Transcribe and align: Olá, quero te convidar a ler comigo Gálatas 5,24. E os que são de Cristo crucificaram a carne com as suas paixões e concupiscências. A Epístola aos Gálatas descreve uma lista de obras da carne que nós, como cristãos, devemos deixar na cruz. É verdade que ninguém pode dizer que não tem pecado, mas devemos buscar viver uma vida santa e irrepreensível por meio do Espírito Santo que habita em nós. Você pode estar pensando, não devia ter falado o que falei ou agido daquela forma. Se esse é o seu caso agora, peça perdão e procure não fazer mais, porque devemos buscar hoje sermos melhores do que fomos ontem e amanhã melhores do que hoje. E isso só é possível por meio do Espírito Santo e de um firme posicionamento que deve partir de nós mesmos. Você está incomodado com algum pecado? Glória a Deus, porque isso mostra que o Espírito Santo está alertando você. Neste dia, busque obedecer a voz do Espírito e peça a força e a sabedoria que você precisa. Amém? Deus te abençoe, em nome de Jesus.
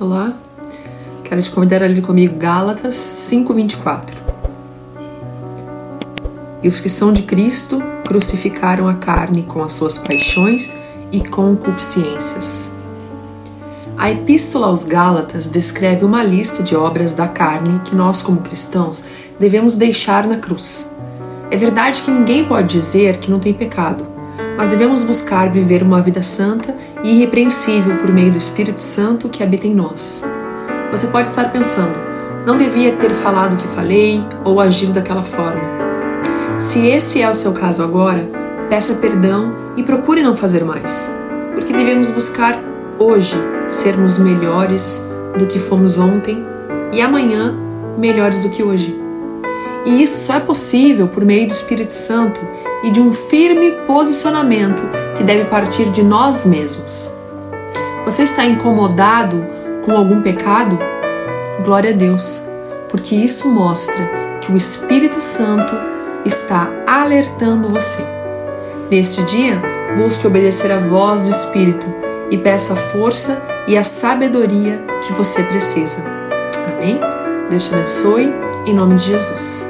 Olá, 0.00 0.32
quero 1.24 1.42
te 1.42 1.50
convidar 1.50 1.82
a 1.82 1.86
ler 1.86 2.00
comigo 2.00 2.34
Gálatas 2.38 2.94
5,24. 2.94 4.14
E 6.62 6.68
os 6.68 6.80
que 6.80 6.88
são 6.88 7.12
de 7.12 7.20
Cristo 7.20 7.82
crucificaram 8.06 8.88
a 8.88 8.94
carne 8.94 9.42
com 9.42 9.62
as 9.62 9.74
suas 9.74 9.98
paixões 9.98 10.74
e 11.12 11.20
concupiscências. 11.20 12.72
A 13.98 14.10
Epístola 14.10 14.68
aos 14.68 14.86
Gálatas 14.86 15.50
descreve 15.50 16.02
uma 16.02 16.22
lista 16.22 16.62
de 16.62 16.74
obras 16.74 17.12
da 17.12 17.28
carne 17.28 17.82
que 17.84 17.94
nós, 17.94 18.22
como 18.22 18.40
cristãos, 18.40 19.06
devemos 19.38 19.76
deixar 19.76 20.26
na 20.26 20.38
cruz. 20.38 20.90
É 21.50 21.58
verdade 21.58 22.00
que 22.00 22.10
ninguém 22.10 22.46
pode 22.46 22.68
dizer 22.68 23.18
que 23.18 23.30
não 23.30 23.38
tem 23.38 23.52
pecado, 23.52 24.06
mas 24.60 24.68
devemos 24.68 25.02
buscar 25.02 25.48
viver 25.48 25.82
uma 25.82 26.02
vida 26.02 26.22
santa 26.22 26.76
e 27.02 27.12
irrepreensível 27.12 27.96
por 27.96 28.12
meio 28.12 28.30
do 28.30 28.36
Espírito 28.36 28.82
Santo 28.82 29.26
que 29.26 29.42
habita 29.42 29.66
em 29.66 29.72
nós. 29.72 30.22
Você 30.92 31.06
pode 31.06 31.30
estar 31.30 31.50
pensando, 31.50 31.94
não 32.44 32.58
devia 32.58 32.92
ter 32.92 33.10
falado 33.14 33.54
o 33.54 33.56
que 33.56 33.66
falei 33.68 34.22
ou 34.44 34.60
agido 34.60 34.92
daquela 34.92 35.22
forma. 35.22 35.62
Se 36.58 36.86
esse 36.86 37.22
é 37.22 37.30
o 37.30 37.34
seu 37.34 37.54
caso 37.54 37.82
agora, 37.82 38.28
peça 38.68 38.92
perdão 38.96 39.54
e 39.78 39.82
procure 39.82 40.22
não 40.22 40.36
fazer 40.36 40.62
mais, 40.62 41.10
porque 41.54 41.72
devemos 41.72 42.10
buscar 42.10 42.58
hoje 42.98 43.36
sermos 43.66 44.18
melhores 44.18 45.02
do 45.38 45.46
que 45.46 45.58
fomos 45.58 45.98
ontem 45.98 46.44
e 46.92 47.00
amanhã 47.00 47.56
melhores 47.96 48.42
do 48.42 48.50
que 48.50 48.62
hoje. 48.62 48.94
E 49.86 50.02
isso 50.02 50.26
só 50.26 50.34
é 50.34 50.40
possível 50.40 51.08
por 51.08 51.24
meio 51.24 51.46
do 51.46 51.52
Espírito 51.52 51.94
Santo 51.94 52.38
e 52.82 52.90
de 52.90 53.00
um 53.00 53.12
firme 53.12 53.72
posicionamento 53.86 54.82
que 55.16 55.24
deve 55.24 55.44
partir 55.44 55.90
de 55.90 56.02
nós 56.02 56.46
mesmos. 56.46 57.12
Você 58.04 58.22
está 58.22 58.44
incomodado 58.44 59.46
com 59.84 59.92
algum 59.92 60.22
pecado? 60.22 60.78
Glória 61.64 61.90
a 61.90 61.96
Deus, 61.96 62.42
porque 62.88 63.14
isso 63.14 63.48
mostra 63.48 64.38
que 64.40 64.50
o 64.50 64.56
Espírito 64.56 65.20
Santo 65.20 65.74
está 66.24 66.70
alertando 66.86 67.68
você. 67.68 68.04
Neste 68.90 69.22
dia, 69.22 69.60
busque 69.96 70.26
obedecer 70.26 70.72
a 70.72 70.78
voz 70.78 71.22
do 71.22 71.30
Espírito 71.30 71.86
e 72.30 72.38
peça 72.38 72.72
a 72.72 72.76
força 72.76 73.42
e 73.66 73.76
a 73.76 73.84
sabedoria 73.84 74.82
que 75.06 75.12
você 75.12 75.42
precisa. 75.42 76.02
Amém? 76.66 76.98
Deus 77.50 77.68
te 77.68 77.74
abençoe, 77.74 78.32
em 78.66 78.74
nome 78.74 78.94
de 78.96 79.04
Jesus. 79.04 79.69